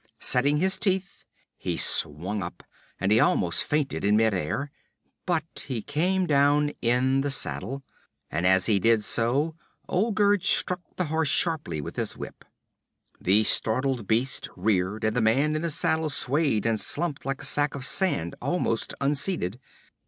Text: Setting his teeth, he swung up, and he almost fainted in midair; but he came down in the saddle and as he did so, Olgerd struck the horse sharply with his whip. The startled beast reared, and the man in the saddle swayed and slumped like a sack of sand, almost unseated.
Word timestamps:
Setting 0.19 0.57
his 0.57 0.79
teeth, 0.79 1.25
he 1.59 1.77
swung 1.77 2.41
up, 2.41 2.63
and 2.99 3.11
he 3.11 3.19
almost 3.19 3.63
fainted 3.63 4.03
in 4.03 4.17
midair; 4.17 4.71
but 5.27 5.65
he 5.67 5.83
came 5.83 6.25
down 6.25 6.71
in 6.81 7.21
the 7.21 7.29
saddle 7.29 7.83
and 8.31 8.47
as 8.47 8.65
he 8.65 8.79
did 8.79 9.03
so, 9.03 9.55
Olgerd 9.87 10.41
struck 10.43 10.81
the 10.95 11.05
horse 11.05 11.29
sharply 11.29 11.81
with 11.81 11.97
his 11.97 12.17
whip. 12.17 12.43
The 13.21 13.43
startled 13.43 14.07
beast 14.07 14.49
reared, 14.55 15.03
and 15.03 15.15
the 15.15 15.21
man 15.21 15.55
in 15.55 15.61
the 15.61 15.69
saddle 15.69 16.09
swayed 16.09 16.65
and 16.65 16.79
slumped 16.79 17.23
like 17.23 17.43
a 17.43 17.45
sack 17.45 17.75
of 17.75 17.85
sand, 17.85 18.33
almost 18.41 18.95
unseated. 19.01 19.59